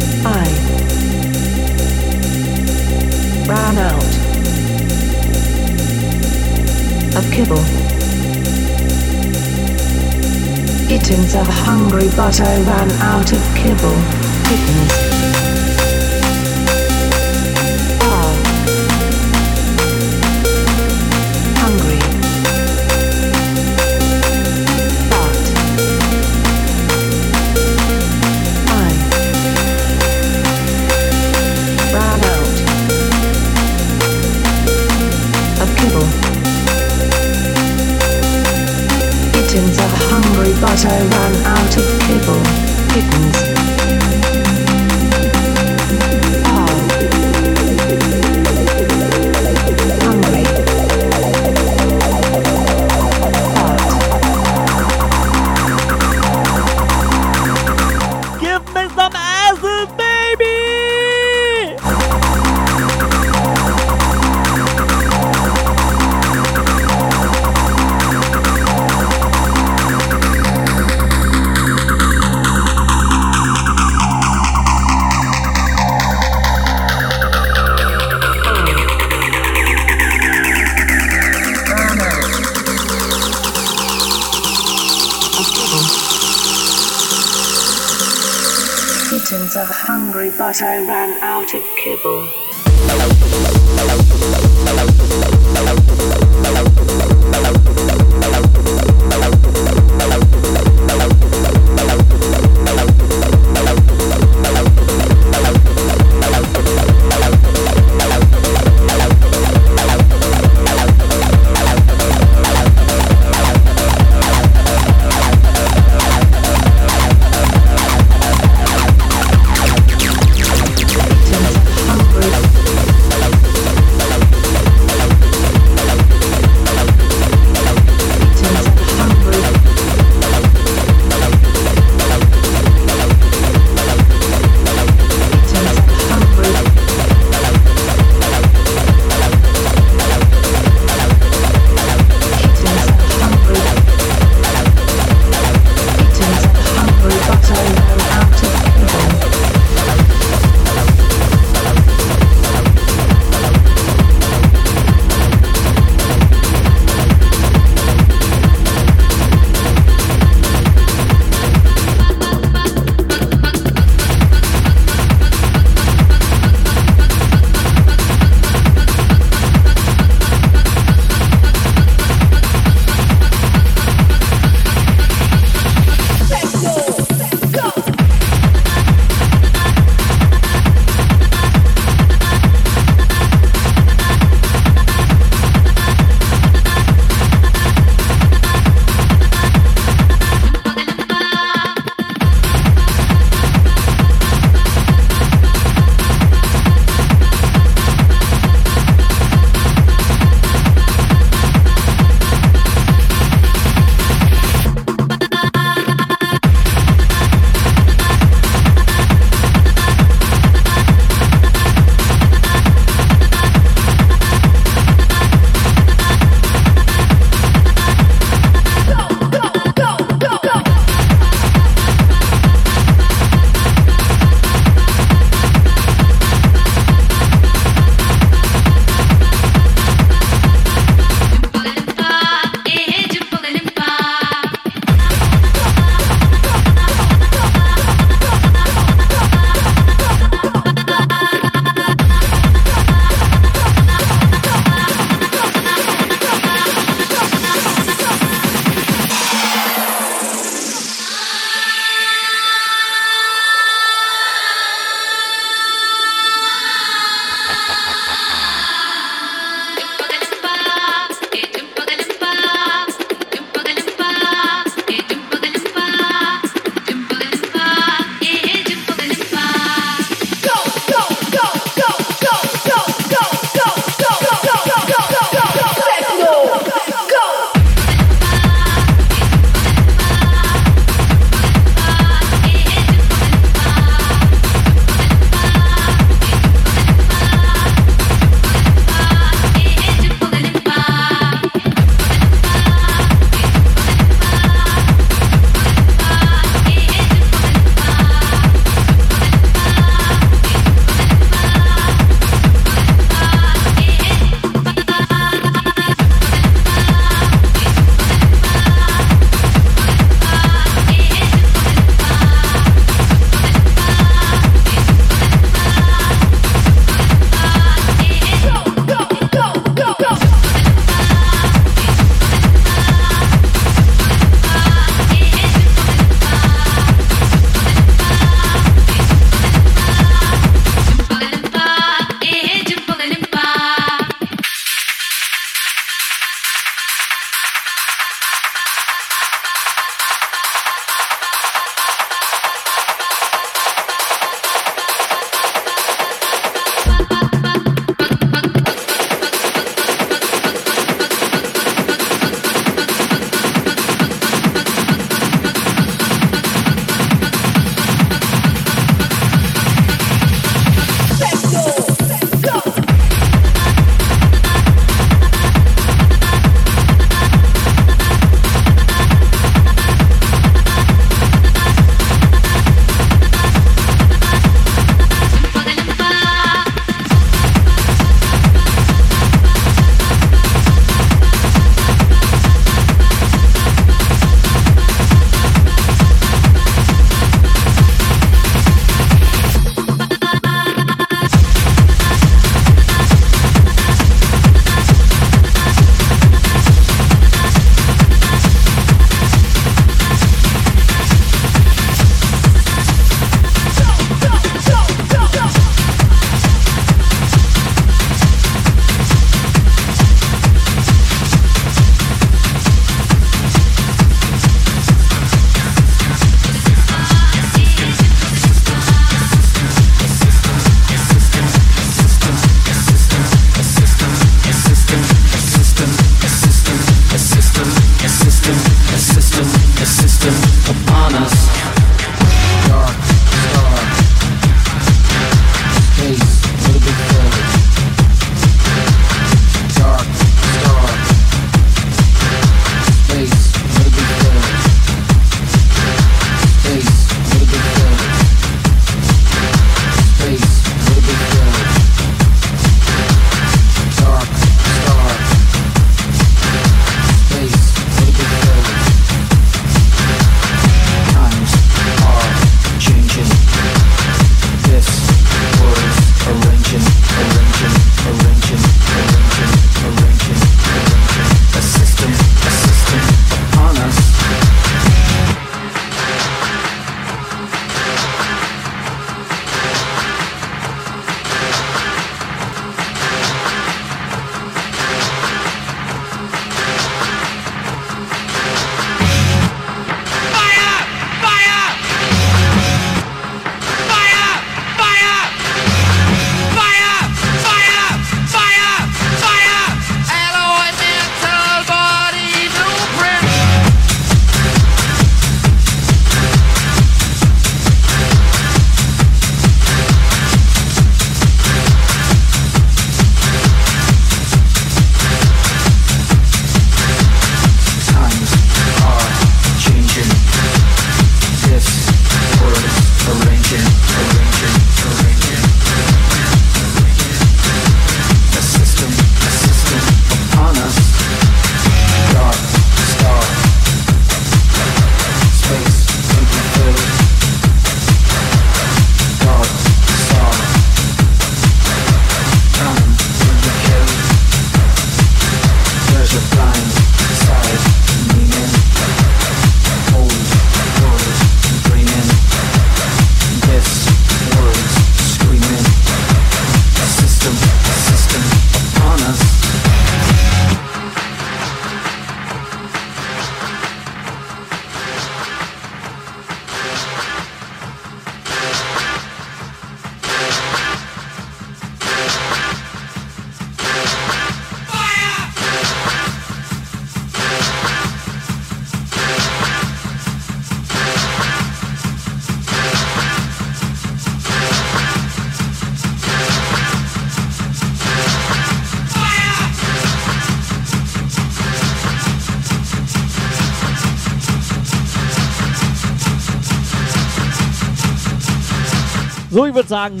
So, 599.42 599.48
ich 599.48 599.54
würde 599.56 599.68
sagen, 599.68 600.00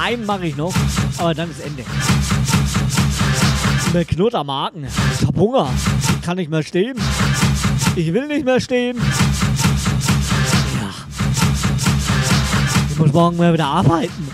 einen 0.00 0.24
mache 0.24 0.46
ich 0.46 0.56
noch, 0.56 0.72
aber 1.16 1.34
dann 1.34 1.50
ist 1.50 1.58
Ende. 1.58 1.82
Mir 3.92 4.04
knurrt 4.04 4.36
am 4.36 4.46
Magen. 4.46 4.86
Ich 5.18 5.26
hab 5.26 5.36
Hunger. 5.36 5.68
Ich 6.14 6.22
kann 6.22 6.36
nicht 6.36 6.48
mehr 6.48 6.62
stehen. 6.62 6.96
Ich 7.96 8.12
will 8.14 8.28
nicht 8.28 8.44
mehr 8.44 8.60
stehen. 8.60 8.96
Ja. 10.80 10.90
Ich 12.88 12.98
muss 13.00 13.12
morgen 13.12 13.36
mal 13.36 13.52
wieder 13.52 13.66
arbeiten. 13.66 14.27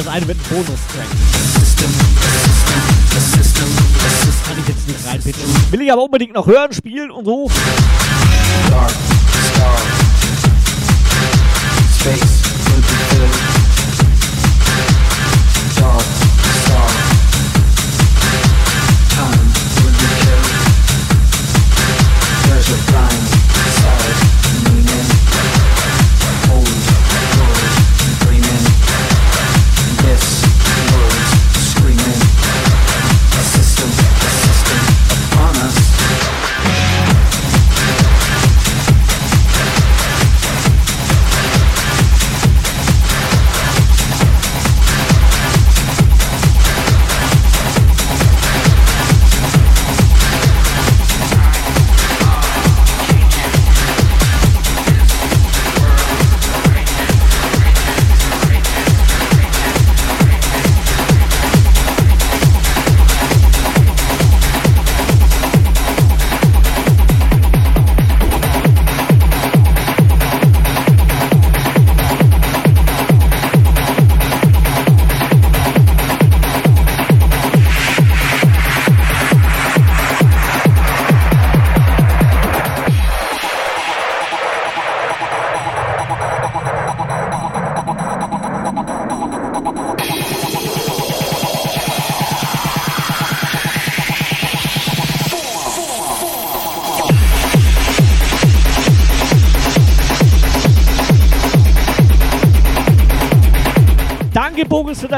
das 0.00 0.08
eine 0.08 0.24
mit 0.24 0.36
einem 0.38 0.64
Bonus-Track. 0.64 1.06
Das 3.14 4.48
kann 4.48 4.58
ich 4.58 4.68
jetzt 4.68 4.88
nicht 4.88 5.06
reinpitchen. 5.06 5.72
Will 5.72 5.82
ich 5.82 5.92
aber 5.92 6.02
unbedingt 6.02 6.32
noch 6.32 6.46
hören, 6.46 6.72
spielen 6.72 7.10
und 7.10 7.24
so. 7.26 7.50
Dark, 8.70 8.90
Star, 9.52 9.76
Space. 11.98 12.39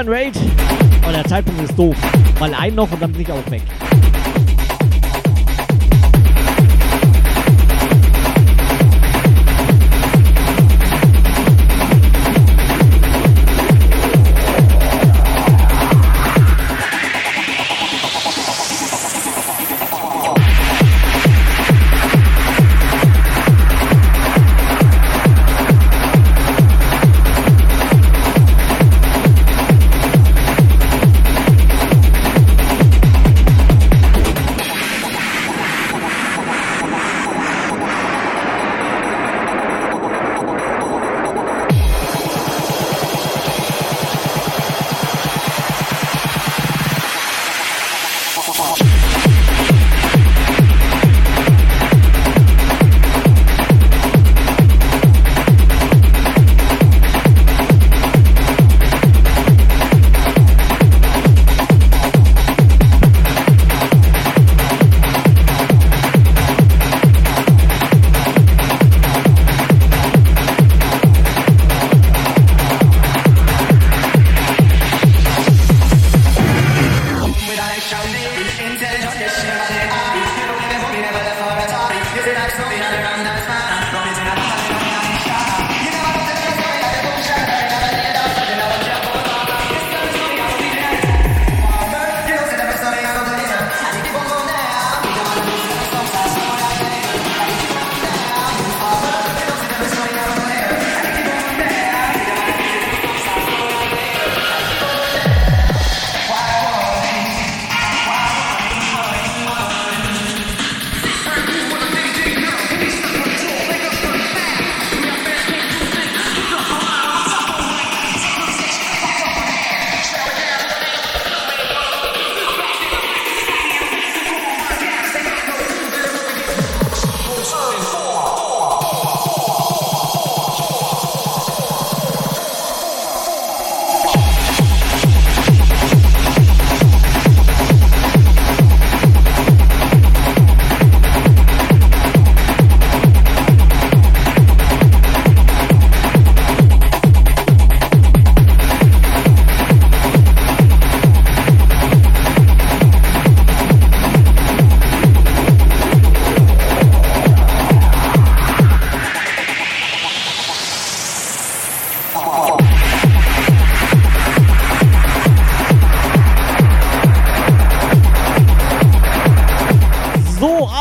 Raid. 0.09 0.35
Aber 1.03 1.13
der 1.13 1.25
Zeitpunkt 1.25 1.63
ist 1.63 1.79
doof. 1.79 1.97
Weil 2.39 2.55
ein 2.55 2.75
noch 2.75 2.91
und 2.91 3.01
dann 3.01 3.13
bin 3.13 3.23
ich 3.23 3.33
auch 3.33 3.51
weg. 3.51 3.63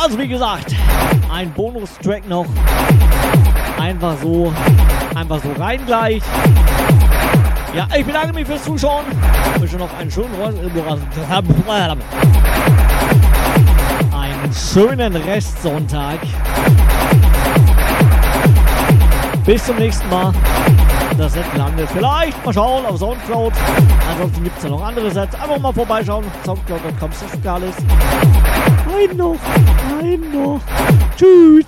Also 0.01 0.17
wie 0.17 0.27
gesagt, 0.27 0.75
ein 1.31 1.51
Bonustrack 1.53 2.27
noch. 2.27 2.47
Einfach 3.79 4.15
so, 4.21 4.51
einfach 5.15 5.39
so 5.43 5.51
rein 5.61 5.79
gleich. 5.85 6.23
Ja, 7.75 7.87
ich 7.95 8.05
bedanke 8.05 8.33
mich 8.33 8.47
fürs 8.47 8.63
Zuschauen. 8.63 9.05
Ich 9.55 9.61
wünsche 9.61 9.77
noch 9.77 9.93
einen 9.97 10.09
schönen 10.09 10.33
einen 14.11 14.53
schönen 14.53 15.15
Restsonntag. 15.15 16.19
Bis 19.45 19.65
zum 19.65 19.77
nächsten 19.77 20.09
Mal. 20.09 20.33
Das 21.21 21.33
Set 21.33 21.45
landet 21.55 21.87
vielleicht. 21.91 22.43
Mal 22.43 22.51
schauen 22.51 22.83
auf 22.83 22.97
Soundcloud. 22.97 23.53
Ansonsten 24.09 24.43
gibt 24.43 24.57
es 24.57 24.63
ja 24.63 24.69
noch 24.71 24.83
andere 24.83 25.11
Sets. 25.11 25.35
Einfach 25.35 25.59
mal 25.59 25.71
vorbeischauen. 25.71 26.25
Soundcloud.com 26.43 27.11
alles. 27.45 27.75
Ein 27.77 29.17
noch. 29.17 29.35
Ein 30.01 30.31
noch. 30.33 30.59
Tschüss. 31.15 31.65